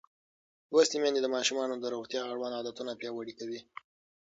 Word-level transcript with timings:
لوستې 0.71 0.97
میندې 1.03 1.21
د 1.23 1.27
ماشومانو 1.35 1.75
د 1.77 1.85
روغتیا 1.93 2.21
اړوند 2.31 2.57
عادتونه 2.57 2.91
پیاوړي 2.99 3.33
کوي. 3.39 3.59